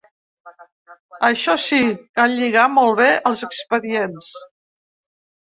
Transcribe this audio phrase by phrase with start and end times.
[1.27, 1.81] Això sí,
[2.21, 4.33] cal lligar molt bé els expedients.